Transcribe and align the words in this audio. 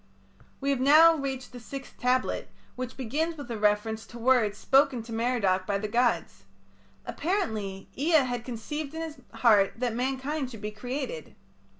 We 0.59 0.71
have 0.71 0.79
now 0.79 1.13
reached 1.15 1.51
the 1.51 1.59
sixth 1.59 1.99
tablet, 1.99 2.49
which 2.75 2.97
begins 2.97 3.37
with 3.37 3.51
a 3.51 3.57
reference 3.59 4.03
to 4.07 4.17
words 4.17 4.57
spoken 4.57 5.03
to 5.03 5.13
Merodach 5.13 5.67
by 5.67 5.77
the 5.77 5.87
gods. 5.87 6.41
Apparently 7.05 7.87
Ea 7.95 8.25
had 8.25 8.43
conceived 8.43 8.95
in 8.95 9.03
his 9.03 9.17
heart 9.31 9.73
that 9.77 9.93
mankind 9.93 10.49
should 10.49 10.59
be 10.61 10.71
created. 10.71 11.35